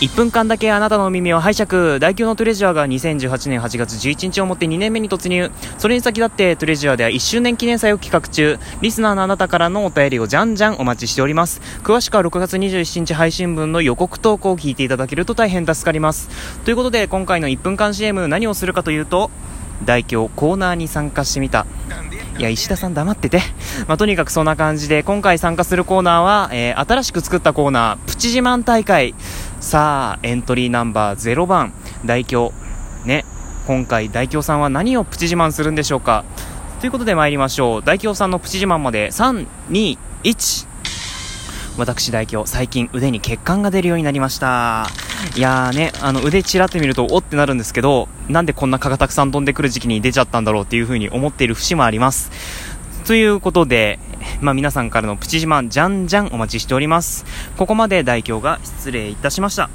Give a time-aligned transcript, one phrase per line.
[0.00, 1.98] 1分間だけあなたの耳を拝借。
[1.98, 5.50] 大凶のトレジャーが2018年8月11日をもって2年目に突入。
[5.76, 8.60] それに先立ってトレジャーでは1周年記念祭を企画中。
[8.80, 11.60] リスナーのあなたからのお便りをじゃんじゃんお待ちしております。
[11.82, 16.28] 詳しくは6月27日配信分の予告投稿を聞いていただけると大変助かります。
[16.64, 19.32] ということで今回の1分間 CM 何をするかというと
[19.84, 21.66] 大凶コーナーに参加してみた。
[22.38, 23.40] いや石田さん黙ってて、
[23.88, 29.14] まあ、とにかくそんな感じで今回参加するコーナーは、えー新しく作ったコーナープチ自慢大会。
[29.60, 31.72] さあエントリーナンバー0番
[32.04, 32.52] 大凶
[33.04, 33.24] ね
[33.66, 36.24] 今回大凶さんは何をプチ自慢するんでしょうか。
[36.80, 37.82] ということで参りましょう。
[37.82, 39.98] 大凶さんのプチ自慢まで321
[41.76, 44.86] 私大凶最近腕に血管が出るようになりました。
[45.36, 52.30] いやーねあの腕ちらって見るとおってなるんですけどなんでこんな蚊がたくさん飛んでくる時期に出ちゃったんだろうっていう風に思っている節もあります。
[53.04, 53.98] ということで、
[54.40, 57.24] まあ、皆さんからのプチ自慢じゃんじゃんお待ちしております。
[57.56, 59.70] ここまで大凶が失礼いたしました。